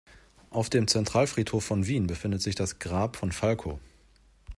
[0.49, 3.79] Auf dem Zentralfriedhof von Wien befindet sich das Grab von Falco.